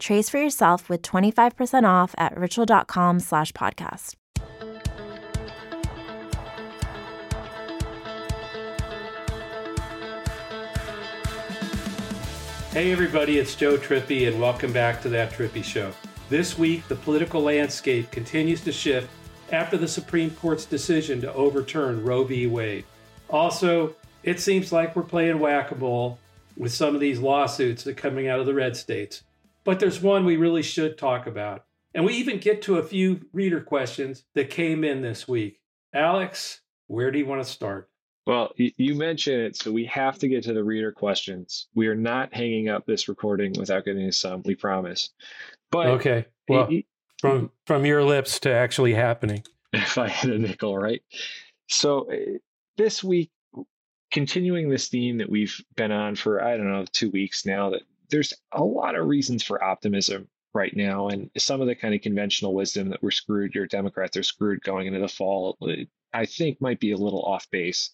[0.00, 4.14] Trace for yourself with 25% off at ritual.com slash podcast.
[12.72, 15.92] Hey everybody, it's Joe Trippi and welcome back to That Trippi Show.
[16.28, 19.08] This week, the political landscape continues to shift
[19.52, 22.48] after the Supreme Court's decision to overturn Roe v.
[22.48, 22.84] Wade.
[23.30, 26.18] Also, it seems like we're playing whack a mole
[26.56, 29.22] with some of these lawsuits that are coming out of the red states.
[29.64, 31.64] But there's one we really should talk about.
[31.94, 35.60] And we even get to a few reader questions that came in this week.
[35.94, 37.88] Alex, where do you want to start?
[38.26, 41.68] Well, you mentioned it, so we have to get to the reader questions.
[41.74, 45.10] We are not hanging up this recording without getting to some, we promise.
[45.70, 46.70] But okay, well,
[47.18, 49.44] from from your lips to actually happening.
[49.74, 51.02] If I had a nickel, right?
[51.68, 52.38] So uh,
[52.76, 53.32] this week,
[54.12, 57.82] continuing this theme that we've been on for I don't know two weeks now, that
[58.10, 62.00] there's a lot of reasons for optimism right now, and some of the kind of
[62.00, 65.56] conventional wisdom that we're screwed, your Democrats are screwed going into the fall.
[65.60, 67.90] Uh, I think might be a little off base.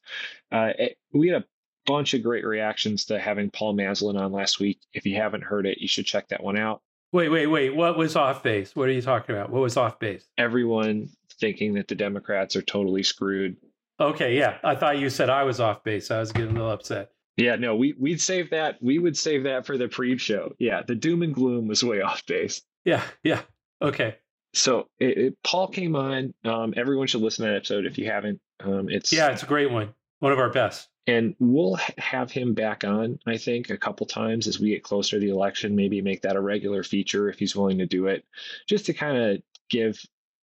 [0.52, 1.46] Uh, it, we had a
[1.86, 4.80] bunch of great reactions to having Paul Maslin on last week.
[4.92, 6.82] If you haven't heard it, you should check that one out.
[7.12, 7.74] Wait, wait, wait.
[7.74, 8.76] What was off base?
[8.76, 9.50] What are you talking about?
[9.50, 10.28] What was off base?
[10.38, 11.08] Everyone
[11.40, 13.56] thinking that the Democrats are totally screwed.
[13.98, 14.58] Okay, yeah.
[14.62, 16.10] I thought you said I was off base.
[16.10, 17.10] I was getting a little upset.
[17.40, 18.82] Yeah, no, we we'd save that.
[18.82, 20.54] We would save that for the pre-show.
[20.58, 22.62] Yeah, the doom and gloom was way off base.
[22.84, 23.42] Yeah, yeah.
[23.80, 24.16] Okay.
[24.52, 26.34] So it, it, Paul came on.
[26.44, 28.40] Um, everyone should listen to that episode if you haven't.
[28.62, 29.94] Um, it's yeah, it's a great one.
[30.18, 34.46] One of our best and we'll have him back on i think a couple times
[34.46, 37.56] as we get closer to the election maybe make that a regular feature if he's
[37.56, 38.24] willing to do it
[38.68, 40.00] just to kind of give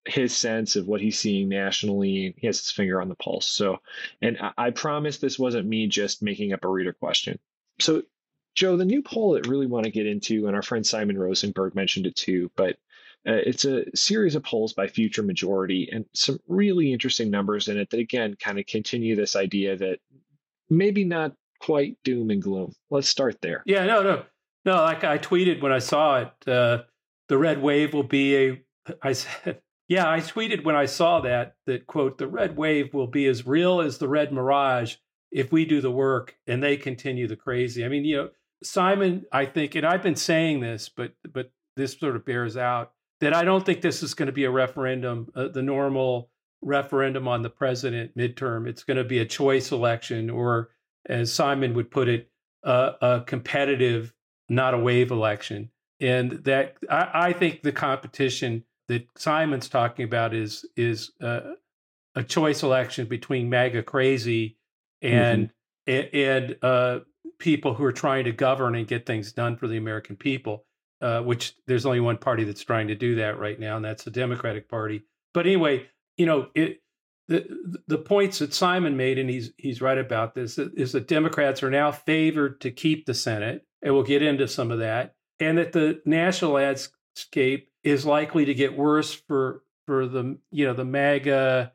[0.07, 3.77] his sense of what he's seeing nationally he has his finger on the pulse so
[4.21, 7.39] and I, I promise this wasn't me just making up a reader question
[7.79, 8.03] so
[8.55, 11.75] joe the new poll that really want to get into and our friend simon rosenberg
[11.75, 12.77] mentioned it too but
[13.27, 17.77] uh, it's a series of polls by Future Majority and some really interesting numbers in
[17.77, 19.99] it that, again, kind of continue this idea that
[20.69, 22.73] maybe not quite doom and gloom.
[22.89, 23.63] Let's start there.
[23.65, 24.23] Yeah, no, no,
[24.63, 24.75] no.
[24.75, 26.83] Like I tweeted when I saw it, uh,
[27.27, 28.61] the red wave will be a.
[29.01, 33.07] I said, yeah, I tweeted when I saw that that quote the red wave will
[33.07, 34.95] be as real as the red mirage
[35.31, 37.83] if we do the work and they continue the crazy.
[37.85, 38.29] I mean, you know,
[38.63, 42.91] Simon, I think, and I've been saying this, but but this sort of bears out
[43.19, 46.29] that I don't think this is going to be a referendum, uh, the normal
[46.61, 48.67] referendum on the president midterm.
[48.67, 50.69] It's going to be a choice election, or
[51.07, 52.29] as Simon would put it,
[52.63, 54.13] uh, a competitive,
[54.49, 55.69] not a wave election.
[55.99, 61.41] And that I, I, think the competition that Simon's talking about is is uh,
[62.15, 64.57] a choice election between MAGA crazy
[65.01, 65.49] and
[65.87, 66.17] mm-hmm.
[66.17, 66.99] and, uh,
[67.39, 70.65] people who are trying to govern and get things done for the American people.
[70.99, 74.03] Uh, which there's only one party that's trying to do that right now, and that's
[74.03, 75.03] the Democratic Party.
[75.31, 75.85] But anyway,
[76.17, 76.81] you know, it,
[77.27, 77.45] the
[77.87, 81.69] the points that Simon made, and he's he's right about this, is that Democrats are
[81.69, 85.71] now favored to keep the Senate, and we'll get into some of that, and that
[85.71, 91.71] the national landscape is likely to get worse for for the you know the MAGA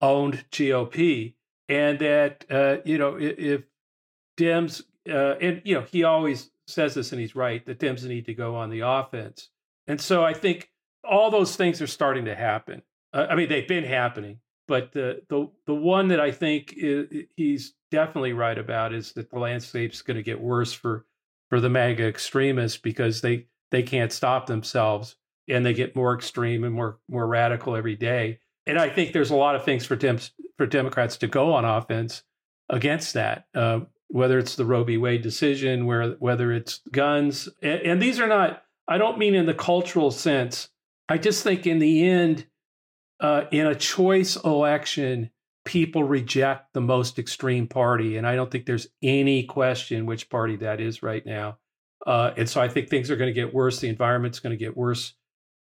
[0.00, 1.34] owned GOP,
[1.68, 3.62] and that uh, you know if, if
[4.36, 8.26] Dems uh, and you know he always says this and he's right that Dems need
[8.26, 9.50] to go on the offense,
[9.86, 10.70] and so I think
[11.08, 12.82] all those things are starting to happen.
[13.12, 17.26] Uh, I mean, they've been happening, but the the the one that I think is,
[17.36, 21.06] he's definitely right about is that the landscape's going to get worse for
[21.48, 25.16] for the MAGA extremists because they they can't stop themselves
[25.48, 28.38] and they get more extreme and more more radical every day.
[28.66, 31.64] And I think there's a lot of things for Dems, for Democrats to go on
[31.64, 32.22] offense
[32.68, 33.46] against that.
[33.54, 34.96] Uh, whether it's the Roe v.
[34.96, 38.62] Wade decision, where whether it's guns, and, and these are not.
[38.86, 40.68] I don't mean in the cultural sense.
[41.08, 42.46] I just think in the end,
[43.20, 45.30] uh, in a choice election,
[45.64, 48.16] people reject the most extreme party.
[48.16, 51.58] And I don't think there's any question which party that is right now.
[52.06, 53.80] Uh, and so I think things are going to get worse.
[53.80, 55.14] The environment's going to get worse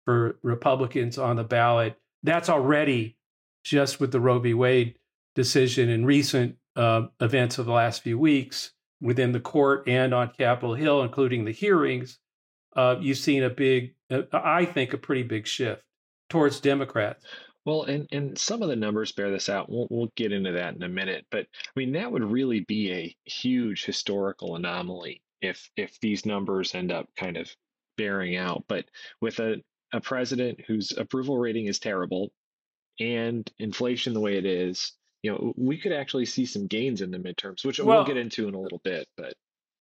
[0.05, 1.95] for Republicans on the ballot.
[2.23, 3.17] That's already
[3.63, 4.53] just with the Roe v.
[4.53, 4.95] Wade
[5.35, 8.71] decision and recent uh, events of the last few weeks
[9.01, 12.19] within the court and on Capitol Hill, including the hearings.
[12.75, 15.83] Uh, you've seen a big, uh, I think, a pretty big shift
[16.29, 17.23] towards Democrats.
[17.65, 19.69] Well, and and some of the numbers bear this out.
[19.69, 22.91] We'll we'll get into that in a minute, but I mean that would really be
[22.91, 27.49] a huge historical anomaly if if these numbers end up kind of
[27.97, 28.65] bearing out.
[28.67, 28.85] But
[29.21, 29.61] with a
[29.93, 32.31] a president whose approval rating is terrible
[32.99, 37.11] and inflation the way it is, you know, we could actually see some gains in
[37.11, 39.07] the midterms, which well, we'll get into in a little bit.
[39.15, 39.33] But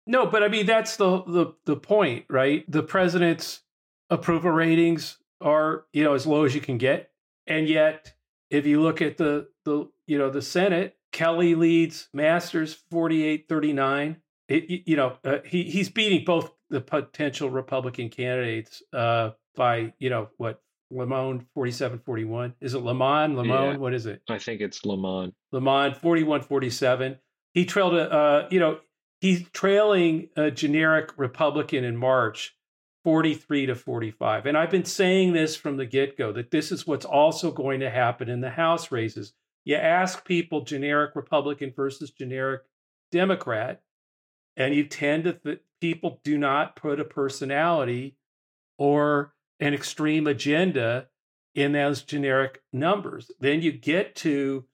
[0.06, 2.70] no, but I mean that's the the the point, right?
[2.70, 3.62] The president's
[4.10, 7.12] approval ratings are you know as low as you can get
[7.48, 8.14] and yet,
[8.50, 14.18] if you look at the the you know the Senate, Kelly leads Masters 48-39.
[14.48, 20.10] It, you know, uh, he he's beating both the potential Republican candidates uh, by you
[20.10, 22.54] know what Lamont 47-41.
[22.60, 23.36] Is it Lamont?
[23.36, 23.74] Lamont?
[23.74, 24.22] Yeah, what is it?
[24.30, 25.34] I think it's Lamont.
[25.52, 27.18] Lamont 41-47.
[27.54, 28.80] He trailed a uh, you know
[29.20, 32.56] he's trailing a generic Republican in March
[33.04, 34.46] 43 to 45.
[34.46, 37.80] And I've been saying this from the get go that this is what's also going
[37.80, 39.34] to happen in the House races.
[39.64, 42.62] You ask people generic Republican versus generic
[43.12, 43.82] Democrat,
[44.58, 48.16] and you tend to, th- people do not put a personality
[48.78, 51.08] or an extreme agenda
[51.56, 53.32] in those generic numbers.
[53.40, 54.66] Then you get to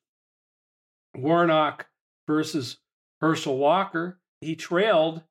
[1.16, 1.88] Warnock
[2.26, 2.78] versus
[3.20, 4.20] Herschel Walker.
[4.42, 5.22] He trailed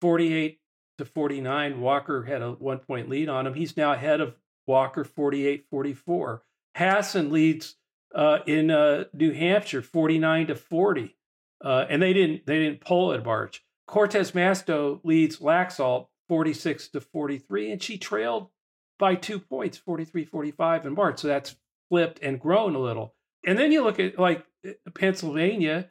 [0.00, 0.60] 48
[0.98, 1.80] to 49.
[1.80, 3.54] Walker had a one point lead on him.
[3.54, 6.42] He's now ahead of Walker 48 44.
[6.76, 7.76] Hassan leads
[8.14, 11.16] uh, in uh, New Hampshire 49 to 40.
[11.64, 13.64] Uh, and they didn't they didn't poll at March.
[13.86, 18.48] Cortez Masto leads Laxalt 46 to 43, and she trailed
[18.98, 21.20] by two points, 43 45 in March.
[21.20, 21.56] So that's
[21.88, 23.14] flipped and grown a little.
[23.46, 24.44] And then you look at like
[24.94, 25.90] Pennsylvania,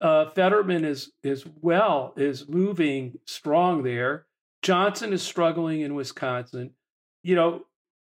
[0.00, 4.26] uh, Fetterman is is well is moving strong there.
[4.62, 6.70] Johnson is struggling in Wisconsin.
[7.22, 7.64] You know,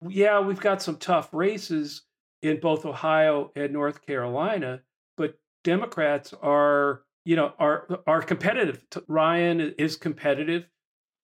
[0.08, 2.04] yeah, we've got some tough races
[2.42, 4.82] in both Ohio and North Carolina,
[5.18, 8.82] but Democrats are, you know, are are competitive.
[9.08, 10.66] Ryan is competitive,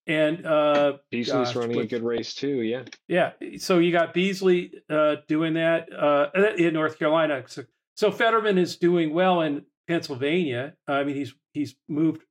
[0.07, 2.61] and uh, Beasley's gosh, running a good race too.
[2.61, 3.31] Yeah, yeah.
[3.57, 7.43] So you got Beasley uh, doing that uh, in North Carolina.
[7.47, 7.63] So,
[7.95, 10.73] so Fetterman is doing well in Pennsylvania.
[10.87, 12.23] I mean, he's he's moved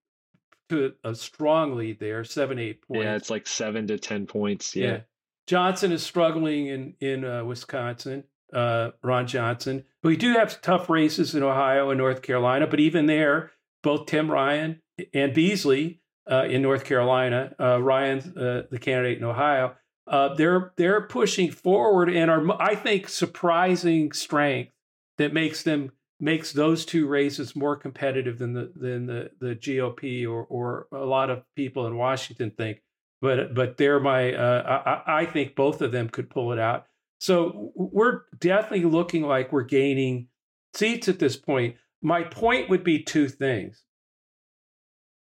[0.68, 3.04] to a strong lead there, seven, eight points.
[3.04, 4.76] Yeah, it's like seven to 10 points.
[4.76, 4.86] Yeah.
[4.86, 5.00] yeah.
[5.46, 9.84] Johnson is struggling in, in uh, Wisconsin, uh, Ron Johnson.
[10.02, 12.66] But we do have tough races in Ohio and North Carolina.
[12.66, 14.82] But even there, both Tim Ryan
[15.14, 19.74] and Beasley uh, in North Carolina, uh, Ryan, uh, the candidate in Ohio,
[20.06, 24.72] uh, they're they're pushing forward and are, I think, surprising strength
[25.18, 30.28] that makes them makes those two races more competitive than the than the the GOP
[30.28, 32.82] or or a lot of people in Washington think.
[33.20, 36.86] But but they're my uh, I, I think both of them could pull it out.
[37.20, 40.28] So we're definitely looking like we're gaining
[40.74, 41.76] seats at this point.
[42.00, 43.82] My point would be two things.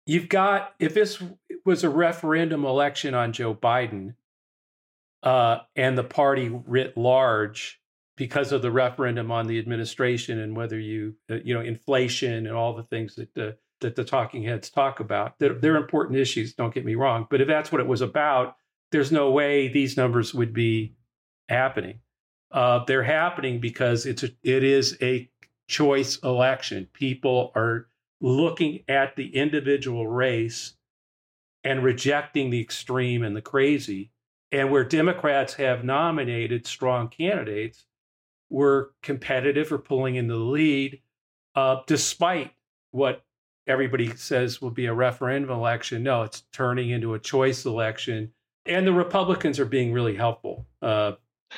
[0.05, 1.21] You've got if this
[1.65, 4.15] was a referendum election on Joe Biden,
[5.23, 7.81] uh, and the party writ large
[8.15, 12.55] because of the referendum on the administration and whether you uh, you know inflation and
[12.55, 16.73] all the things that that the talking heads talk about they're, they're, important issues don't
[16.73, 18.55] get me wrong but if that's what it was about
[18.91, 20.95] there's no way these numbers would be
[21.49, 21.99] happening.
[22.51, 25.29] Uh, they're happening because it's a, it is a
[25.67, 26.87] choice election.
[26.93, 27.87] People are
[28.21, 30.73] looking at the individual race
[31.63, 34.11] and rejecting the extreme and the crazy
[34.51, 37.85] and where democrats have nominated strong candidates
[38.49, 41.01] were competitive or pulling in the lead,
[41.55, 42.51] uh, despite
[42.91, 43.23] what
[43.67, 46.03] everybody says will be a referendum election.
[46.03, 48.31] No, it's turning into a choice election,
[48.65, 50.67] and the Republicans are being really helpful.
[50.81, 51.13] Uh,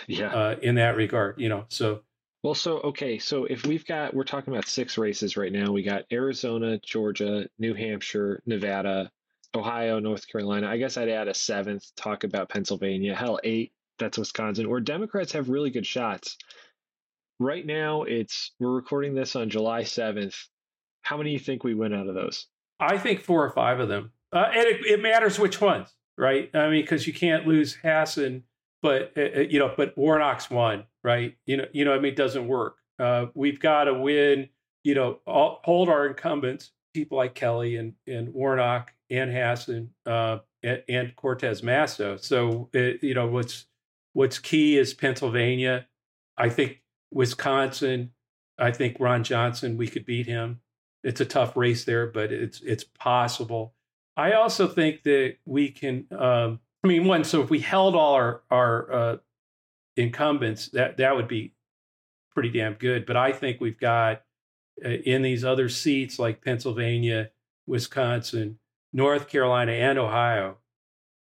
[0.08, 1.66] yeah, uh, in that regard, you know.
[1.70, 2.02] So
[2.48, 5.74] well, so okay, so if we've got we're talking about six races right now.
[5.74, 9.12] We got Arizona, Georgia, New Hampshire, Nevada,
[9.54, 10.70] Ohio, North Carolina.
[10.70, 11.94] I guess I'd add a seventh.
[11.98, 13.14] Talk about Pennsylvania.
[13.14, 13.74] Hell, eight.
[14.00, 14.70] That's Wisconsin.
[14.70, 16.38] Where Democrats have really good shots
[17.40, 20.48] right now it's we're recording this on July 7th.
[21.02, 22.48] How many do you think we win out of those?
[22.80, 24.12] I think four or five of them.
[24.32, 26.50] Uh, and it, it, matters which ones, right?
[26.54, 28.44] I mean, because you can't lose Hassan,
[28.82, 31.36] but uh, uh, you know, but Warnock's won, right?
[31.46, 32.78] You know, you know, I mean, it doesn't work.
[33.00, 34.50] Uh, we've got to win.
[34.84, 40.40] You know, all, hold our incumbents, people like Kelly and and Warnock and Hassan uh,
[40.64, 42.22] and, and, Cortez Masto.
[42.22, 43.66] So, it, you know, what's
[44.14, 45.88] what's key is Pennsylvania.
[46.38, 46.82] I think
[47.12, 48.12] Wisconsin,
[48.58, 50.62] I think Ron Johnson, we could beat him.
[51.04, 53.74] It's a tough race there, but it's it's possible.
[54.16, 56.06] I also think that we can.
[56.12, 57.26] Um, I mean, one.
[57.26, 59.18] So if we held all our our uh,
[59.98, 61.54] incumbents, that that would be
[62.34, 63.06] pretty damn good.
[63.06, 64.22] But I think we've got
[64.84, 67.32] uh, in these other seats like Pennsylvania,
[67.66, 68.60] Wisconsin,
[68.94, 70.60] North Carolina, and Ohio,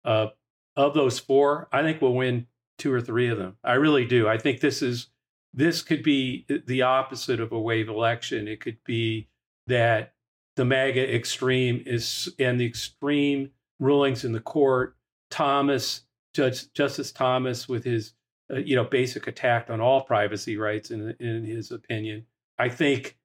[0.05, 0.29] uh,
[0.75, 3.57] of those four, I think we'll win two or three of them.
[3.63, 4.27] I really do.
[4.27, 5.11] I think this is
[5.55, 8.49] this could be the opposite of a wave election.
[8.49, 9.29] It could be
[9.69, 10.15] that
[10.57, 14.97] the MAGA extreme is and the extreme rulings in the court.
[15.33, 16.03] Thomas,
[16.35, 18.13] Judge Justice Thomas, with his
[18.53, 22.27] uh, you know basic attack on all privacy rights in in his opinion.
[22.59, 23.17] I think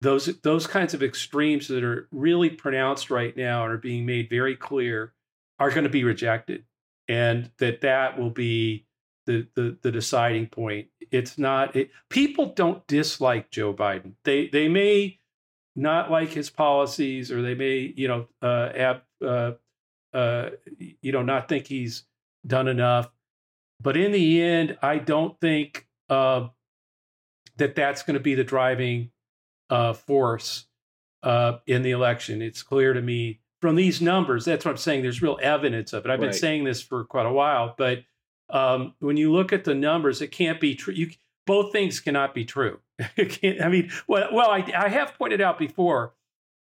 [0.00, 4.30] those those kinds of extremes that are really pronounced right now and are being made
[4.30, 5.12] very clear
[5.58, 6.64] are going to be rejected,
[7.08, 8.86] and that that will be
[9.26, 10.86] the the, the deciding point.
[11.10, 14.12] It's not it, people don't dislike Joe Biden.
[14.24, 15.18] They they may
[15.74, 19.52] not like his policies, or they may you know uh, have uh,
[20.14, 20.50] uh,
[21.00, 22.04] you know not think he's
[22.46, 23.10] done enough.
[23.80, 26.48] But in the end, I don't think uh,
[27.56, 29.10] that that's going to be the driving
[29.70, 30.66] uh, force
[31.22, 32.42] uh, in the election.
[32.42, 34.44] It's clear to me from these numbers.
[34.44, 35.02] That's what I'm saying.
[35.02, 36.10] There's real evidence of it.
[36.10, 38.04] I've been saying this for quite a while, but
[38.50, 40.94] um, when you look at the numbers, it can't be true.
[40.94, 41.10] You,
[41.46, 42.80] both things cannot be true.
[43.18, 46.14] I mean, well, well I, I have pointed out before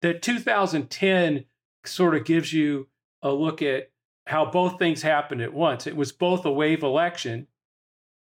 [0.01, 1.45] that 2010
[1.85, 2.87] sort of gives you
[3.25, 3.89] a look at
[4.27, 5.87] how both things happened at once.
[5.87, 7.47] It was both a wave election,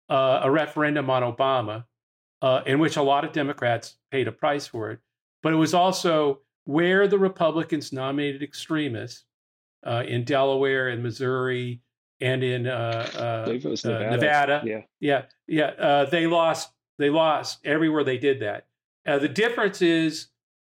[0.10, 1.86] uh, a referendum on Obama,
[2.42, 5.00] uh, in which a lot of Democrats paid a price for it,
[5.42, 9.24] but it was also where the Republicans nominated extremists
[9.86, 11.82] uh, in Delaware and Missouri
[12.20, 14.12] and in uh, uh, Nevada.
[14.12, 14.62] Nevada.
[14.66, 15.66] Yeah, yeah, yeah.
[15.66, 16.72] Uh, they lost.
[17.00, 18.68] They lost everywhere they did that.
[19.06, 20.28] the difference is,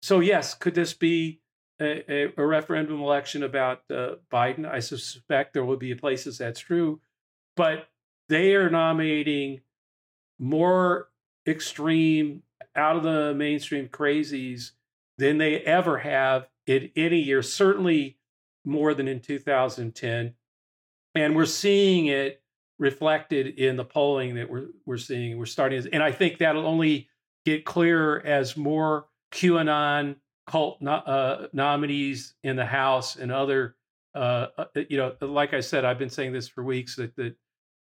[0.02, 1.41] so yes, could this be
[1.80, 4.70] a, a, a referendum election about uh, Biden?
[4.70, 7.00] I suspect there will be places that's true,
[7.56, 7.88] but
[8.28, 9.60] they are nominating
[10.38, 11.08] more
[11.46, 12.42] extreme,
[12.74, 14.72] out of the mainstream crazies
[15.18, 18.16] than they ever have in any year, certainly
[18.64, 20.34] more than in 2010.
[21.14, 22.42] And we're seeing it
[22.78, 25.38] reflected in the polling that we're we're seeing.
[25.38, 27.08] We're starting, and I think that'll only
[27.44, 33.76] get clearer as more QAnon cult no, uh, nominees in the House and other,
[34.14, 37.36] uh, uh, you know, like I said, I've been saying this for weeks that that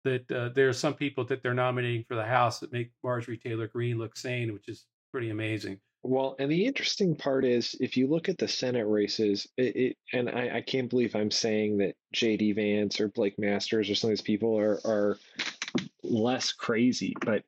[0.05, 3.37] that uh, there are some people that they're nominating for the House that make Marjorie
[3.37, 5.79] Taylor Greene look sane, which is pretty amazing.
[6.03, 9.97] Well, and the interesting part is if you look at the Senate races, it, it
[10.15, 14.09] and I, I, can't believe I'm saying that JD Vance or Blake Masters or some
[14.09, 15.19] of these people are are
[16.03, 17.45] less crazy, but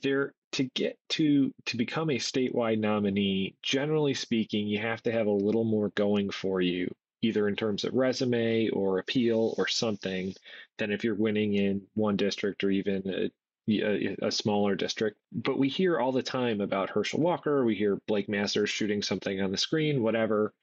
[0.00, 5.26] they're to get to to become a statewide nominee, generally speaking, you have to have
[5.26, 10.32] a little more going for you either in terms of resume or appeal or something
[10.78, 13.30] than if you're winning in one district or even a,
[13.68, 15.18] a, a, smaller district.
[15.32, 17.64] But we hear all the time about Herschel Walker.
[17.64, 20.54] We hear Blake Masters shooting something on the screen, whatever.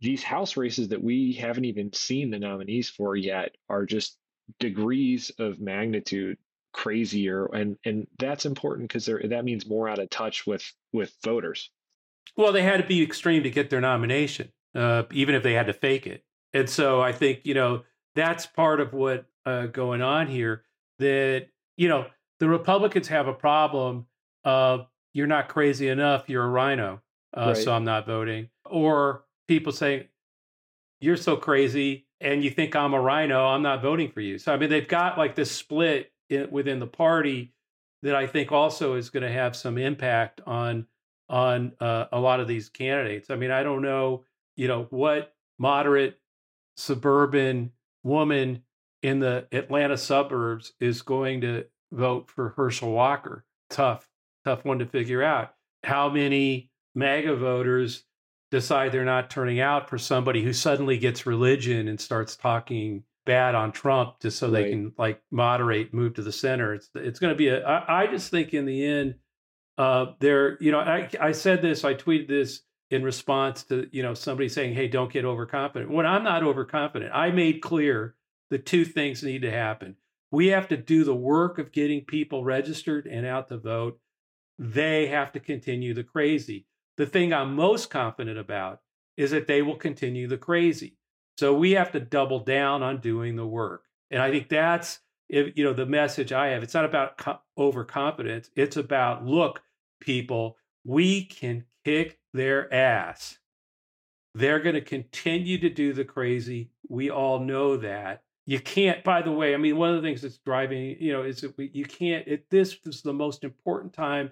[0.00, 4.16] These House races that we haven't even seen the nominees for yet are just
[4.60, 6.38] degrees of magnitude
[6.76, 11.70] crazier and and that's important because that means more out of touch with with voters
[12.36, 15.66] well they had to be extreme to get their nomination uh, even if they had
[15.66, 16.22] to fake it.
[16.52, 17.82] And so I think you know
[18.14, 20.62] that's part of what uh, going on here.
[20.98, 22.06] That you know
[22.38, 24.06] the Republicans have a problem.
[24.44, 26.24] of you're not crazy enough.
[26.28, 27.00] You're a rhino
[27.34, 27.56] uh, right.
[27.56, 28.50] so I'm not voting.
[28.66, 30.10] Or people say
[31.00, 34.38] you're so crazy and you think I'm a rhino I'm not voting for you.
[34.38, 37.52] So I mean they've got like this split in, within the party
[38.02, 40.86] that I think also is going to have some impact on
[41.28, 43.30] on uh, a lot of these candidates.
[43.30, 44.24] I mean I don't know
[44.56, 46.18] you know, what moderate
[46.76, 48.62] suburban woman
[49.02, 53.44] in the Atlanta suburbs is going to vote for Herschel Walker.
[53.70, 54.08] Tough,
[54.44, 55.54] tough one to figure out.
[55.84, 58.04] How many MAGA voters
[58.50, 63.54] decide they're not turning out for somebody who suddenly gets religion and starts talking bad
[63.54, 64.62] on Trump just so right.
[64.62, 66.72] they can like moderate, move to the center.
[66.72, 67.62] It's it's going to be a.
[67.62, 69.16] I, I just think in the end,
[69.76, 70.56] uh, there.
[70.62, 74.48] You know, I I said this, I tweeted this in response to you know somebody
[74.48, 78.14] saying hey don't get overconfident when i'm not overconfident i made clear
[78.50, 79.96] the two things need to happen
[80.30, 83.98] we have to do the work of getting people registered and out to vote
[84.58, 86.66] they have to continue the crazy
[86.96, 88.80] the thing i'm most confident about
[89.16, 90.96] is that they will continue the crazy
[91.38, 95.64] so we have to double down on doing the work and i think that's you
[95.64, 99.62] know the message i have it's not about co- overconfidence it's about look
[100.00, 103.38] people we can kick their ass.
[104.34, 106.70] They're going to continue to do the crazy.
[106.88, 108.22] We all know that.
[108.44, 109.02] you can't.
[109.02, 111.56] By the way, I mean one of the things that's driving, you know, is that
[111.58, 112.26] we, you can't.
[112.28, 114.30] It, this is the most important time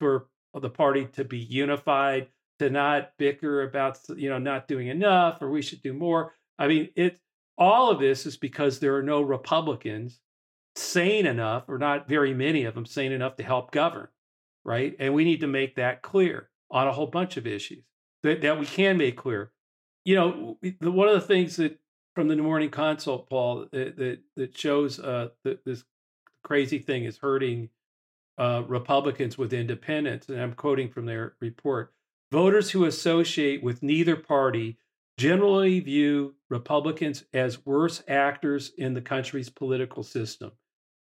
[0.00, 0.26] for
[0.60, 5.50] the party to be unified, to not bicker about, you know, not doing enough or
[5.50, 6.34] we should do more.
[6.58, 7.20] I mean, it.
[7.56, 10.18] All of this is because there are no Republicans
[10.74, 14.08] sane enough, or not very many of them sane enough to help govern,
[14.64, 14.96] right?
[14.98, 17.84] And we need to make that clear on a whole bunch of issues
[18.24, 19.52] that, that we can make clear.
[20.04, 21.78] You know, the, one of the things that
[22.16, 25.84] from the morning consult, Paul, that that, that shows uh, that this
[26.42, 27.68] crazy thing is hurting
[28.36, 31.92] uh, Republicans with independents, and I'm quoting from their report.
[32.34, 34.76] Voters who associate with neither party
[35.16, 40.50] generally view Republicans as worse actors in the country's political system.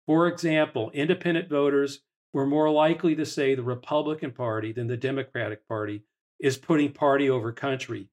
[0.08, 2.00] For example, independent voters
[2.32, 6.02] were more likely to say the Republican Party than the Democratic Party
[6.40, 8.08] is putting party over country,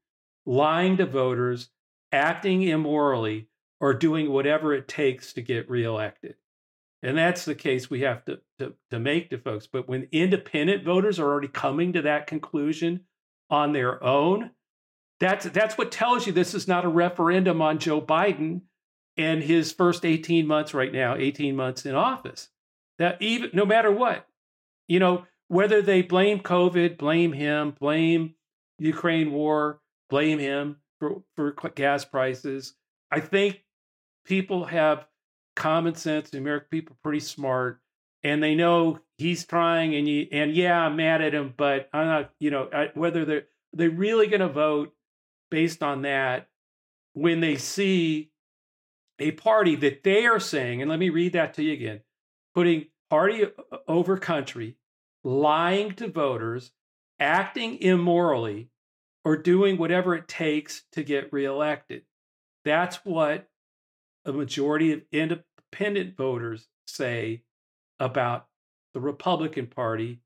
[0.45, 1.71] lying to voters,
[2.12, 3.47] acting immorally,
[3.79, 6.36] or doing whatever it takes to get reelected.
[7.01, 9.65] And that's the case we have to, to, to make to folks.
[9.65, 13.05] But when independent voters are already coming to that conclusion
[13.49, 14.51] on their own,
[15.19, 18.61] that's, that's what tells you this is not a referendum on Joe Biden
[19.17, 22.49] and his first 18 months right now, 18 months in office.
[22.99, 24.27] That even no matter what,
[24.87, 28.35] you know, whether they blame COVID, blame him, blame
[28.79, 32.73] Ukraine war, blame him for, for gas prices.
[33.11, 33.63] I think
[34.25, 35.07] people have
[35.55, 36.29] common sense.
[36.29, 37.79] The American people are pretty smart,
[38.24, 39.95] and they know he's trying.
[39.95, 42.33] And you, and yeah, I'm mad at him, but I'm not.
[42.39, 44.93] You know, I, whether they're they really going to vote
[45.50, 46.50] based on that
[47.13, 48.31] when they see
[49.19, 52.01] a party that they are saying, and let me read that to you again,
[52.53, 53.45] putting party
[53.88, 54.77] over country,
[55.24, 56.71] lying to voters,
[57.19, 58.69] acting immorally,
[59.25, 62.03] or doing whatever it takes to get reelected.
[62.63, 63.47] That's what
[64.25, 67.43] a majority of independent voters say
[67.99, 68.47] about
[68.93, 70.21] the Republican Party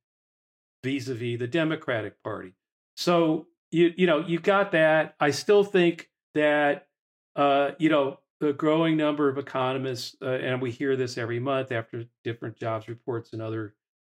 [0.83, 2.53] vis-a-vis the Democratic Party.
[2.95, 5.15] So you you know you got that.
[5.19, 6.87] I still think that
[7.35, 11.71] uh, you know the growing number of economists, uh, and we hear this every month
[11.71, 13.75] after different jobs reports and other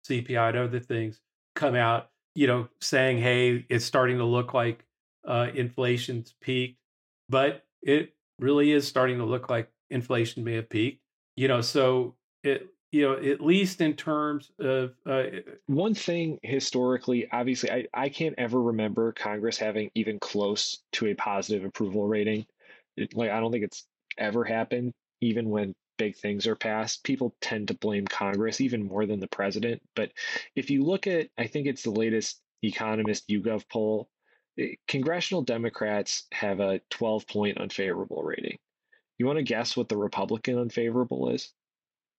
[0.09, 1.21] CPI and other things
[1.55, 4.85] come out, you know, saying, hey, it's starting to look like
[5.27, 6.79] uh, inflation's peaked,
[7.29, 11.03] but it really is starting to look like inflation may have peaked.
[11.37, 15.25] You know, so it, you know, at least in terms of uh,
[15.67, 21.15] one thing historically, obviously, I, I can't ever remember Congress having even close to a
[21.15, 22.47] positive approval rating.
[22.97, 23.85] It, like, I don't think it's
[24.17, 29.07] ever happened, even when big things are passed, people tend to blame Congress even more
[29.07, 29.83] than the president.
[29.97, 30.13] But
[30.55, 34.09] if you look at, I think it's the latest Economist YouGov poll,
[34.57, 38.57] eh, congressional Democrats have a 12 point unfavorable rating.
[39.19, 41.53] You want to guess what the Republican unfavorable is?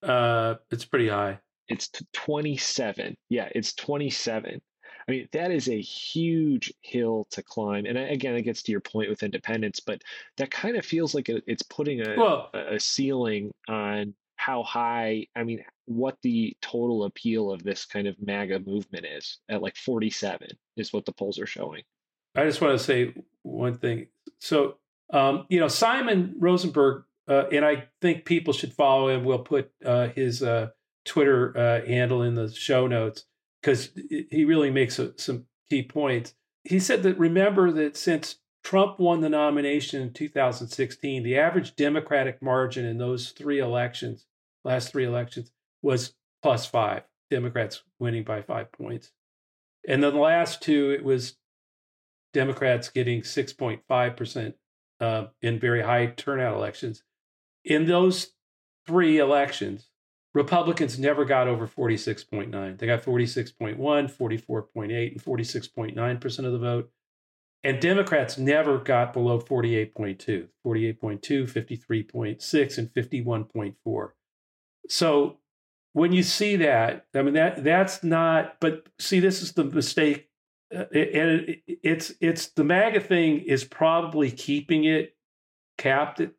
[0.05, 1.39] Uh, it's pretty high.
[1.67, 3.15] It's 27.
[3.29, 4.61] Yeah, it's 27.
[5.07, 7.85] I mean, that is a huge hill to climb.
[7.85, 10.01] And again, it gets to your point with independence, but
[10.37, 15.43] that kind of feels like it's putting a, well, a ceiling on how high, I
[15.43, 20.47] mean, what the total appeal of this kind of MAGA movement is at like 47
[20.77, 21.83] is what the polls are showing.
[22.35, 23.13] I just want to say
[23.43, 24.07] one thing.
[24.39, 24.77] So,
[25.11, 29.23] um, you know, Simon Rosenberg, uh, and I think people should follow him.
[29.23, 30.69] We'll put uh, his uh,
[31.05, 33.25] Twitter uh, handle in the show notes
[33.61, 33.89] because
[34.29, 36.35] he really makes a, some key points.
[36.63, 42.41] He said that remember that since Trump won the nomination in 2016, the average Democratic
[42.41, 44.25] margin in those three elections,
[44.63, 47.03] last three elections, was plus five.
[47.31, 49.11] Democrats winning by five points.
[49.87, 51.37] And then the last two, it was
[52.33, 54.53] Democrats getting 6.5%
[54.99, 57.03] uh, in very high turnout elections.
[57.65, 58.31] In those
[58.85, 59.89] three elections,
[60.33, 62.77] Republicans never got over 46.9.
[62.77, 66.91] They got 46.1, 44.8, and 46.9% of the vote.
[67.63, 74.09] And Democrats never got below 48.2, 48.2, 53.6, and 51.4.
[74.87, 75.37] So
[75.93, 78.57] when you see that, I mean that that's not.
[78.59, 80.29] But see, this is the mistake,
[80.71, 85.15] uh, and it, it's it's the MAGA thing is probably keeping it
[85.77, 86.37] capped at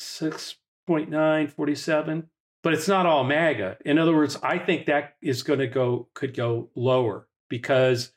[0.00, 2.28] 46.9, 47
[2.64, 3.76] but it's not all MAGA.
[3.84, 8.10] In other words, I think that is going to go could go lower because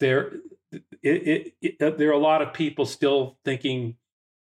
[0.00, 0.32] there
[0.72, 3.96] it, it, it, there are a lot of people still thinking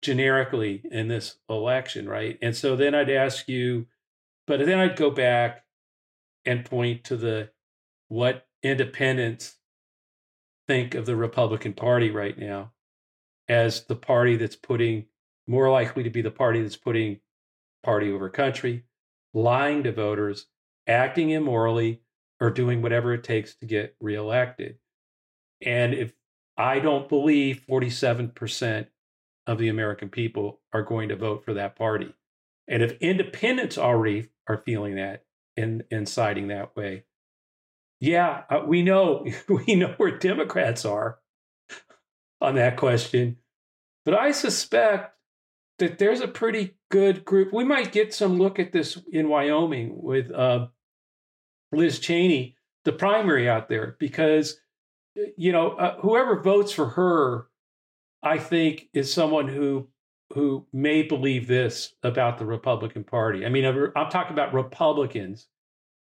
[0.03, 2.39] generically in this election, right?
[2.43, 3.87] And so then I'd ask you,
[4.47, 5.65] but then I'd go back
[6.45, 7.51] and point to the
[8.09, 9.57] what independents
[10.69, 12.73] think of the Republican Party right now
[13.49, 15.07] as the party that's putting
[15.51, 17.19] more likely to be the party that's putting
[17.83, 18.85] party over country,
[19.35, 20.47] lying to voters,
[20.87, 22.01] acting immorally,
[22.41, 24.79] or doing whatever it takes to get reelected.
[25.61, 26.13] And if
[26.57, 28.87] I don't believe 47%
[29.49, 32.15] of the American people are going to vote for that party.
[32.69, 35.25] And if independents already are feeling that
[35.57, 37.05] and, and siding that way,
[37.99, 41.19] yeah, uh, we know we know where Democrats are
[42.41, 43.39] on that question.
[44.05, 45.15] But I suspect
[45.81, 47.53] that there's a pretty good group.
[47.53, 50.69] We might get some look at this in Wyoming with uh,
[51.73, 54.61] Liz Cheney, the primary out there, because
[55.37, 57.49] you know uh, whoever votes for her,
[58.23, 59.89] I think is someone who
[60.35, 63.45] who may believe this about the Republican Party.
[63.45, 65.49] I mean, I'm talking about Republicans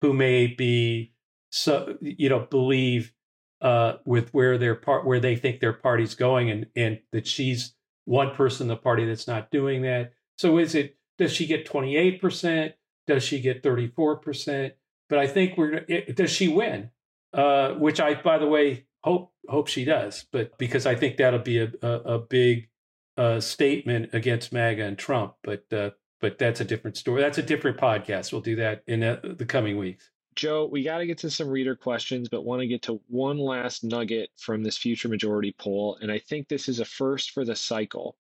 [0.02, 1.14] who may be
[1.50, 3.14] so you know believe
[3.62, 7.74] uh, with where their part where they think their party's going, and and that she's
[8.06, 10.14] one person in the party that's not doing that.
[10.38, 12.74] So is it does she get 28 percent?
[13.08, 14.74] Does she get 34 percent?
[15.10, 16.92] But I think we're it, does she win?
[17.34, 20.26] Uh, which I, by the way, hope hope she does.
[20.32, 22.70] But because I think that'll be a a, a big
[23.18, 25.36] uh, statement against MAGA and Trump.
[25.44, 27.22] But uh, but that's a different story.
[27.22, 28.32] That's a different podcast.
[28.32, 30.11] We'll do that in uh, the coming weeks.
[30.36, 33.38] Joe, we got to get to some reader questions, but want to get to one
[33.38, 35.98] last nugget from this future majority poll.
[36.02, 38.16] And I think this is a first for the cycle.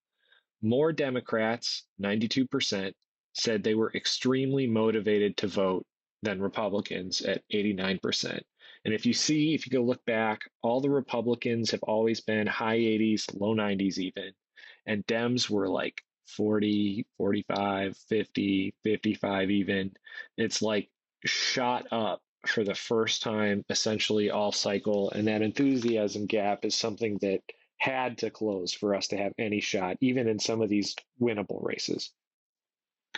[0.62, 2.93] More Democrats, 92%,
[3.34, 5.86] said they were extremely motivated to vote
[6.21, 8.41] than Republicans at 89%.
[8.84, 12.47] And if you see, if you go look back, all the Republicans have always been
[12.47, 14.32] high 80s, low 90s even.
[14.86, 19.91] And Dems were like 40, 45, 50, 55 even.
[20.38, 20.89] It's like
[21.25, 27.17] shot up for the first time essentially all cycle and that enthusiasm gap is something
[27.21, 27.39] that
[27.77, 31.63] had to close for us to have any shot even in some of these winnable
[31.63, 32.12] races.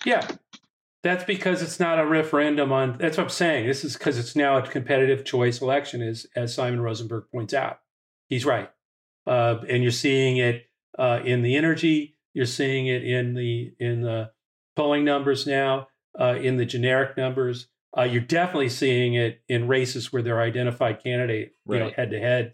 [0.06, 0.28] Yeah.
[1.04, 3.68] That's because it's not a referendum on that's what i'm saying.
[3.68, 7.80] This is because it's now a competitive choice election as as simon rosenberg points out.
[8.30, 8.70] He's right.
[9.28, 10.66] Uh, and you're seeing it
[10.98, 12.16] uh, in the energy.
[12.34, 14.32] You're seeing it in the in the
[14.78, 15.88] polling numbers now
[16.20, 20.44] uh, in the generic numbers uh, you're definitely seeing it in races where there are
[20.44, 21.80] identified candidate, you right.
[21.80, 22.54] know, head to head,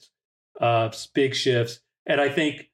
[0.59, 1.79] uh, big shifts.
[2.05, 2.69] And I think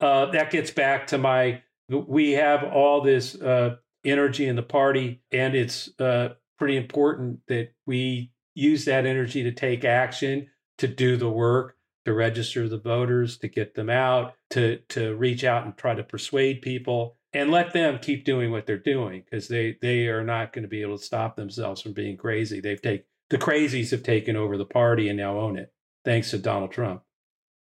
[0.00, 5.22] uh, that gets back to my we have all this uh, energy in the party,
[5.30, 11.16] and it's uh, pretty important that we use that energy to take action, to do
[11.16, 15.76] the work, to register the voters, to get them out, to to reach out and
[15.76, 20.08] try to persuade people and let them keep doing what they're doing because they they
[20.08, 22.60] are not going to be able to stop themselves from being crazy.
[22.60, 25.72] They've taken the crazies have taken over the party and now own it,
[26.04, 27.02] thanks to Donald Trump.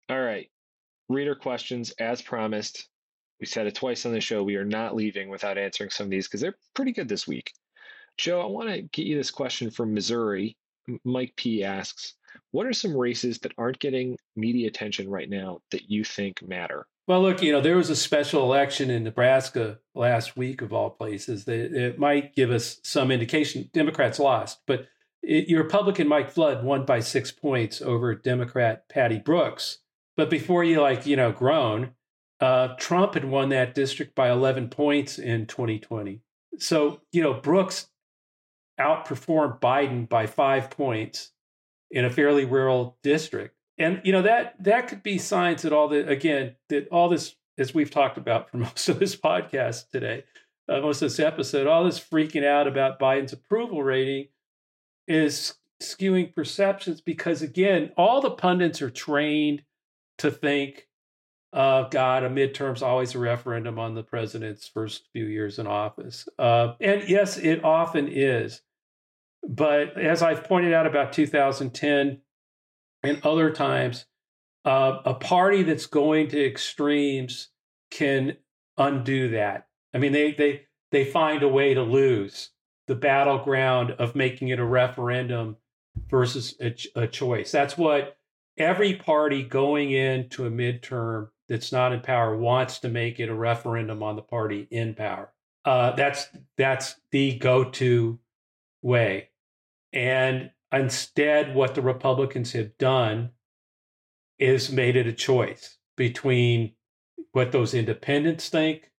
[0.09, 0.49] All right,
[1.09, 2.87] reader questions as promised.
[3.39, 4.43] We said it twice on the show.
[4.43, 7.51] We are not leaving without answering some of these because they're pretty good this week.
[8.17, 10.55] Joe, I want to get you this question from Missouri.
[11.03, 12.13] Mike P asks,
[12.51, 16.87] "What are some races that aren't getting media attention right now that you think matter?"
[17.07, 20.89] Well, look, you know, there was a special election in Nebraska last week, of all
[20.89, 21.45] places.
[21.45, 23.69] That it might give us some indication.
[23.73, 24.87] Democrats lost, but
[25.21, 29.79] it, your Republican Mike Flood won by six points over Democrat Patty Brooks.
[30.17, 31.91] But before you like, you know, groan,
[32.39, 36.21] uh, Trump had won that district by 11 points in 2020.
[36.57, 37.89] So, you know, Brooks
[38.79, 41.31] outperformed Biden by five points
[41.95, 43.55] in a fairly rural district.
[43.79, 47.35] And you know that that could be signs that all the again that all this
[47.57, 50.23] as we've talked about for most of this podcast today
[50.69, 54.27] uh, most of this episode all this freaking out about biden's approval rating
[55.07, 59.61] is skewing perceptions because again all the pundits are trained
[60.17, 60.87] to think
[61.51, 66.29] uh, god a midterm's always a referendum on the president's first few years in office.
[66.39, 68.61] Uh, and yes it often is
[69.47, 72.21] but as i've pointed out about 2010
[73.03, 74.05] and other times
[74.65, 77.49] uh, a party that's going to extremes
[77.91, 78.35] can
[78.77, 79.67] undo that.
[79.93, 82.49] I mean, they they they find a way to lose
[82.87, 85.57] the battleground of making it a referendum
[86.09, 87.51] versus a, a choice.
[87.51, 88.17] That's what
[88.57, 93.35] every party going into a midterm that's not in power wants to make it a
[93.35, 95.31] referendum on the party in power.
[95.63, 96.27] Uh, that's
[96.57, 98.19] that's the go-to
[98.81, 99.29] way,
[99.95, 103.31] and Instead, what the Republicans have done
[104.37, 106.73] is made it a choice between
[107.31, 108.91] what those independents think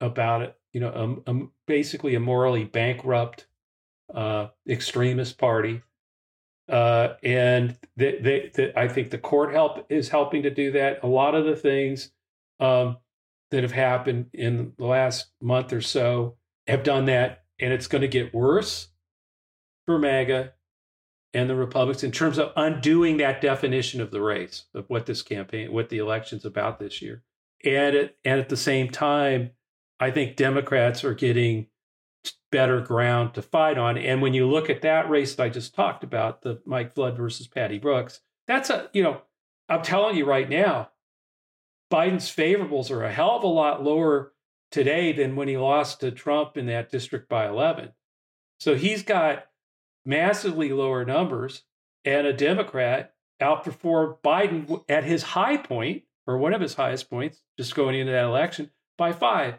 [0.00, 3.46] about it, you know, basically a morally bankrupt
[4.14, 5.82] uh, extremist party.
[6.68, 11.02] Uh, and they, they, they, I think the court help is helping to do that.
[11.02, 12.10] A lot of the things
[12.60, 12.98] um,
[13.50, 16.36] that have happened in the last month or so
[16.66, 18.88] have done that, and it's going to get worse
[19.88, 20.52] for MAGA
[21.32, 25.22] and the Republicans in terms of undoing that definition of the race of what this
[25.22, 27.22] campaign, what the election's about this year.
[27.64, 29.52] And at, and at the same time,
[29.98, 31.68] I think Democrats are getting
[32.52, 33.96] better ground to fight on.
[33.96, 37.16] And when you look at that race that I just talked about, the Mike Flood
[37.16, 39.22] versus Patty Brooks, that's a, you know,
[39.70, 40.90] I'm telling you right now,
[41.90, 44.34] Biden's favorables are a hell of a lot lower
[44.70, 47.92] today than when he lost to Trump in that district by 11.
[48.60, 49.46] So he's got
[50.04, 51.64] massively lower numbers,
[52.04, 57.42] and a Democrat outperformed Biden at his high point, or one of his highest points,
[57.58, 59.54] just going into that election by five.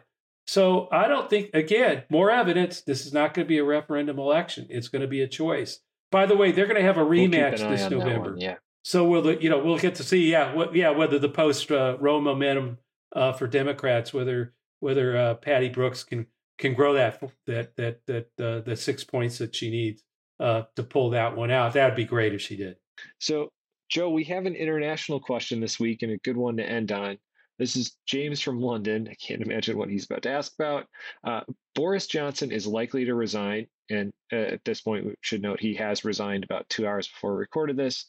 [0.46, 2.80] So I don't think, again, more evidence.
[2.80, 4.66] This is not going to be a referendum election.
[4.68, 5.80] It's going to be a choice.
[6.10, 8.30] By the way, they're going to have a rematch we'll this November.
[8.30, 8.56] One, yeah.
[8.82, 11.70] So we'll, the, you know, we'll get to see, yeah, what, yeah, whether the post
[11.70, 12.78] uh, Roe momentum
[13.14, 16.26] uh, for Democrats, whether whether uh, Patty Brooks can
[16.58, 20.02] can grow that that that that uh, the six points that she needs
[20.40, 21.74] uh, to pull that one out.
[21.74, 22.76] That'd be great if she did.
[23.18, 23.50] So,
[23.88, 27.18] Joe, we have an international question this week and a good one to end on.
[27.58, 29.06] This is James from London.
[29.10, 30.86] I can't imagine what he's about to ask about.
[31.22, 31.42] Uh,
[31.74, 33.66] Boris Johnson is likely to resign.
[33.90, 37.34] And uh, at this point, we should note he has resigned about two hours before
[37.34, 38.06] we recorded this.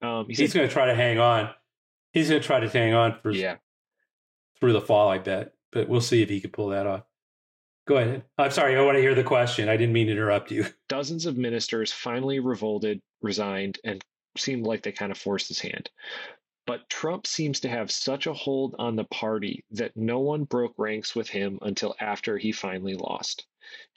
[0.00, 1.50] Um, he's, he's going to try to hang on.
[2.12, 3.56] He's going to try to hang on for yeah.
[4.58, 5.52] through the fall, I bet.
[5.70, 7.02] But we'll see if he can pull that off.
[7.86, 8.24] Go ahead.
[8.38, 8.76] I'm sorry.
[8.76, 9.68] I want to hear the question.
[9.68, 10.66] I didn't mean to interrupt you.
[10.88, 14.02] Dozens of ministers finally revolted, resigned, and
[14.38, 15.90] seemed like they kind of forced his hand.
[16.66, 20.74] But Trump seems to have such a hold on the party that no one broke
[20.78, 23.46] ranks with him until after he finally lost.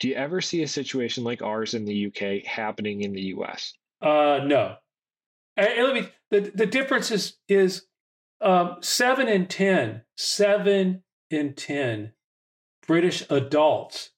[0.00, 3.72] Do you ever see a situation like ours in the UK happening in the US?
[4.02, 4.76] Uh, no.
[5.56, 7.86] And let me, the, the difference is, is
[8.42, 12.12] um, seven and 10, seven in 10
[12.88, 14.10] British adults,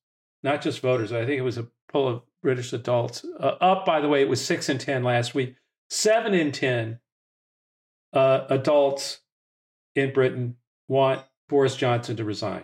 [0.42, 1.12] not just voters.
[1.12, 3.26] I think it was a poll of British adults.
[3.38, 5.56] Uh, up, by the way, it was six in 10 last week.
[5.90, 7.00] Seven in 10
[8.12, 9.20] uh, adults
[9.94, 10.56] in Britain
[10.88, 12.62] want Boris Johnson to resign.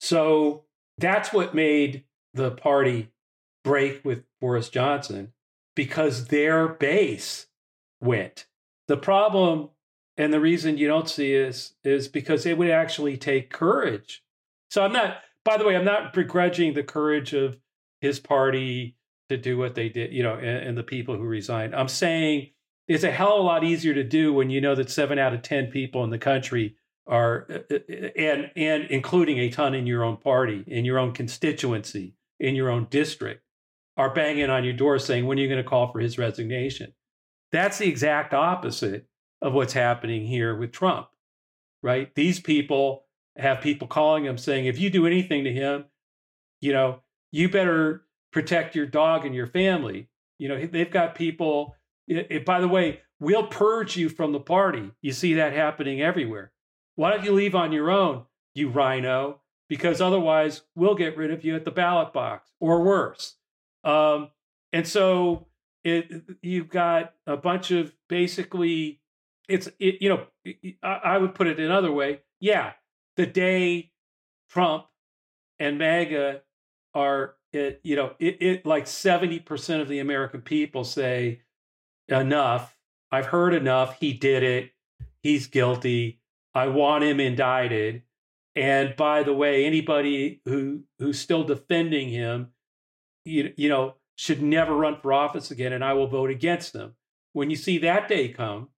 [0.00, 0.64] So
[0.96, 3.10] that's what made the party
[3.64, 5.32] break with Boris Johnson
[5.74, 7.48] because their base
[8.00, 8.46] went.
[8.86, 9.70] The problem
[10.16, 14.22] and the reason you don't see is is because it would actually take courage.
[14.70, 17.56] So I'm not by the way, I'm not begrudging the courage of
[18.00, 18.96] his party
[19.28, 21.74] to do what they did, you know, and, and the people who resigned.
[21.74, 22.50] I'm saying
[22.88, 25.32] it's a hell of a lot easier to do when you know that seven out
[25.32, 26.74] of 10 people in the country
[27.06, 31.12] are, uh, uh, and, and including a ton in your own party, in your own
[31.12, 33.42] constituency, in your own district,
[33.96, 36.92] are banging on your door saying, when are you going to call for his resignation?
[37.52, 39.06] That's the exact opposite
[39.40, 41.06] of what's happening here with Trump,
[41.84, 42.12] right?
[42.16, 43.05] These people
[43.38, 45.84] have people calling him saying, if you do anything to him,
[46.60, 47.00] you know,
[47.32, 50.08] you better protect your dog and your family.
[50.38, 54.40] You know, they've got people it, it, by the way, we'll purge you from the
[54.40, 54.90] party.
[55.02, 56.52] You see that happening everywhere.
[56.94, 59.40] Why don't you leave on your own, you rhino?
[59.68, 63.34] Because otherwise, we'll get rid of you at the ballot box or worse.
[63.84, 64.30] Um,
[64.72, 65.46] and so
[65.84, 69.00] it, you've got a bunch of basically,
[69.48, 70.26] it's, it, you know,
[70.82, 72.20] I, I would put it another way.
[72.40, 72.72] Yeah,
[73.16, 73.92] the day
[74.50, 74.86] Trump
[75.58, 76.42] and MAGA
[76.94, 81.42] are, it, you know, it, it like 70% of the American people say,
[82.08, 82.76] enough.
[83.10, 83.98] I've heard enough.
[83.98, 84.70] He did it.
[85.22, 86.20] He's guilty.
[86.54, 88.02] I want him indicted.
[88.54, 92.52] And by the way, anybody who who's still defending him,
[93.24, 96.94] you, you know, should never run for office again, and I will vote against them.
[97.34, 98.68] When you see that day come,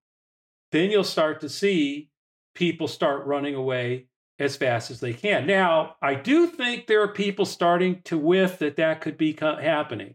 [0.72, 2.10] then you'll start to see
[2.54, 5.46] people start running away as fast as they can.
[5.46, 10.14] Now, I do think there are people starting to whiff that that could be happening.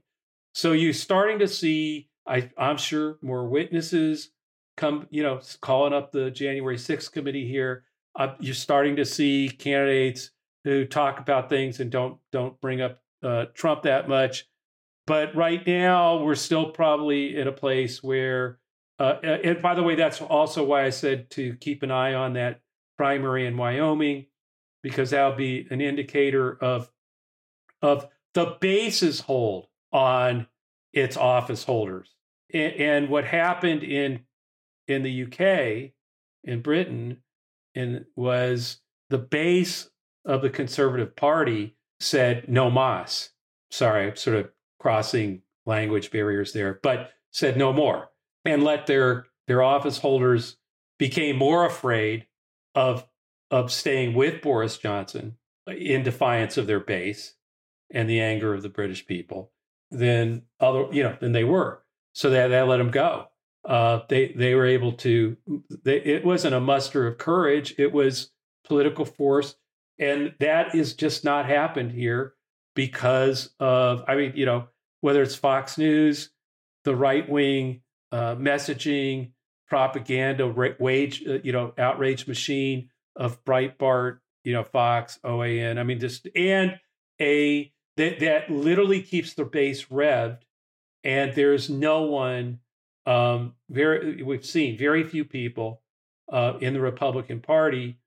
[0.54, 4.32] So you're starting to see I, I'm sure more witnesses
[4.78, 7.84] come, you know, calling up the January 6th committee here.
[8.18, 10.32] Uh, you're starting to see candidates
[10.64, 14.46] who talk about things and don't don't bring up uh, Trump that much.
[15.06, 18.60] But right now, we're still probably in a place where,
[19.00, 22.34] uh, and by the way, that's also why I said to keep an eye on
[22.34, 22.62] that
[22.97, 24.27] primary in Wyoming,
[24.82, 26.89] because that'll be an indicator of
[27.82, 30.47] of the base's hold on
[30.93, 32.15] its office holders.
[32.53, 34.21] And, and what happened in
[34.88, 35.91] in the UK,
[36.43, 37.17] in Britain,
[37.75, 38.79] and was
[39.10, 39.89] the base
[40.25, 43.29] of the Conservative Party said no mas.
[43.71, 48.10] Sorry, I'm sort of crossing language barriers there, but said no more
[48.45, 50.58] and let their their office holders
[50.97, 52.27] became more afraid
[52.76, 53.08] of
[53.52, 57.36] of staying with Boris Johnson in defiance of their base
[57.92, 59.52] and the anger of the British people
[59.92, 61.84] than other, you know, than they were.
[62.14, 63.28] So they, they let them go.
[63.64, 65.38] Uh, they they were able to.
[65.84, 67.76] They, it wasn't a muster of courage.
[67.78, 68.32] It was
[68.66, 69.56] political force,
[70.00, 72.34] and that is just not happened here
[72.76, 74.04] because of.
[74.08, 74.68] I mean, you know,
[75.02, 76.32] whether it's Fox News,
[76.84, 77.82] the right wing
[78.12, 79.32] uh, messaging,
[79.74, 80.48] propaganda,
[80.80, 85.80] wage, uh, you know, outrage machine of Breitbart, you know, Fox, OAN.
[85.80, 86.80] I mean, just and
[87.20, 90.42] a that that literally keeps the base revved,
[91.04, 92.60] and there's no one
[93.08, 95.82] um, very we've seen very few people
[96.32, 97.98] uh, in the Republican Party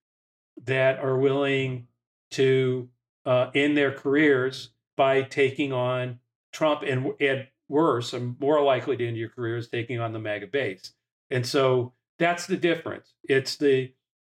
[0.66, 1.88] that are willing
[2.30, 2.88] to
[3.24, 6.20] uh, end their careers by taking on
[6.52, 10.46] Trump and and worse and more likely to end your careers taking on the MAGA
[10.46, 10.92] base.
[11.30, 13.14] And so that's the difference.
[13.24, 13.92] It's the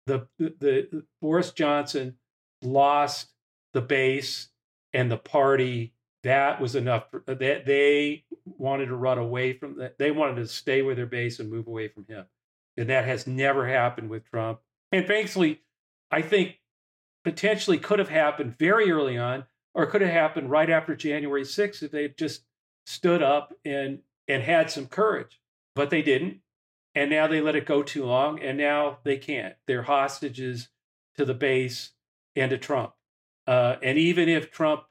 [0.08, 2.16] the the, the Boris Johnson
[2.62, 3.30] lost
[3.74, 4.50] the base
[4.94, 5.94] and the party.
[6.24, 10.36] That was enough that uh, they, they wanted to run away from that they wanted
[10.36, 12.26] to stay with their base and move away from him.
[12.78, 14.60] And that has never happened with trump.
[14.92, 15.62] And thankfully
[16.12, 16.60] i think
[17.24, 21.82] potentially could have happened very early on or could have happened right after january 6th
[21.82, 22.44] if they had just
[22.86, 25.40] stood up and and had some courage
[25.76, 26.40] but they didn't
[26.96, 30.70] and now they let it go too long and now they can't they're hostages
[31.16, 31.92] to the base
[32.36, 32.94] and to trump
[33.48, 34.84] uh, and even if trump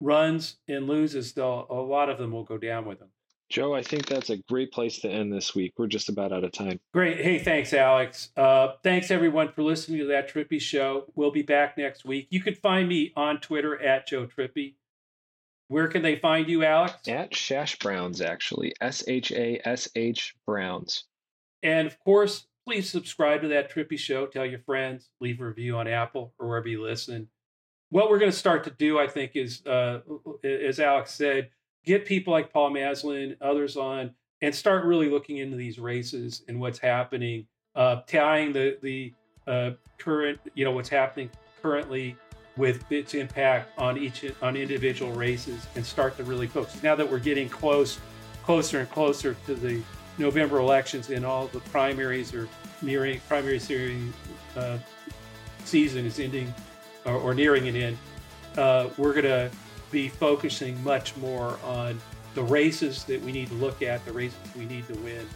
[0.00, 3.08] runs and loses, though, a lot of them will go down with him.
[3.50, 5.72] Joe, I think that's a great place to end this week.
[5.78, 6.80] We're just about out of time.
[6.92, 7.18] Great.
[7.18, 8.28] Hey, thanks, Alex.
[8.36, 11.06] Uh, thanks, everyone, for listening to that Trippi show.
[11.14, 12.26] We'll be back next week.
[12.30, 14.74] You can find me on Twitter at Joe Trippi
[15.68, 17.08] Where can they find you, Alex?
[17.08, 18.74] At Shash Browns, actually.
[18.82, 21.04] S H A S H Browns.
[21.62, 24.26] And of course, please subscribe to that Trippi show.
[24.26, 27.28] Tell your friends, leave a review on Apple or wherever you listen
[27.90, 30.00] what we're going to start to do, I think, is uh,
[30.44, 31.50] as Alex said,
[31.84, 34.10] get people like Paul Maslin, others on,
[34.42, 39.14] and start really looking into these races and what's happening, uh, tying the the
[39.46, 41.30] uh, current, you know, what's happening
[41.62, 42.16] currently
[42.56, 46.82] with its impact on each on individual races, and start to really focus.
[46.82, 47.98] Now that we're getting close,
[48.44, 49.82] closer and closer to the
[50.18, 52.48] November elections, and all the primaries are
[52.82, 53.60] nearing, primary
[54.56, 54.78] uh,
[55.64, 56.52] season is ending
[57.04, 57.98] or, or nearing an end,
[58.56, 59.50] uh, we're going to
[59.90, 62.00] be focusing much more on
[62.34, 65.26] the races that we need to look at, the races we need to win,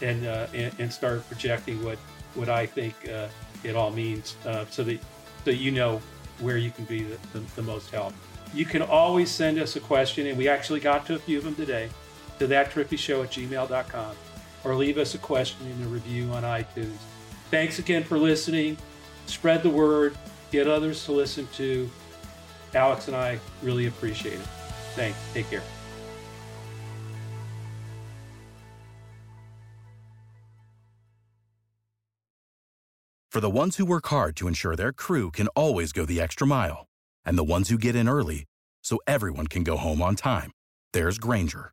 [0.00, 1.98] and uh, and, and, start projecting what
[2.34, 3.28] what I think uh,
[3.64, 5.00] it all means, uh, so that
[5.44, 6.00] so you know
[6.40, 8.12] where you can be the, the, the, most help.
[8.52, 11.44] You can always send us a question, and we actually got to a few of
[11.44, 11.88] them today,
[12.38, 14.16] to that Trippi show at gmail.com,
[14.64, 16.96] or leave us a question in the review on iTunes.
[17.50, 18.76] Thanks again for listening.
[19.26, 20.16] Spread the word
[20.50, 21.90] get others to listen to.
[22.74, 24.48] Alex and I really appreciate it.
[24.94, 25.18] Thanks.
[25.32, 25.62] Take care.
[33.30, 36.46] For the ones who work hard to ensure their crew can always go the extra
[36.46, 36.86] mile,
[37.22, 38.44] and the ones who get in early
[38.82, 40.52] so everyone can go home on time,
[40.94, 41.72] there's Grainger,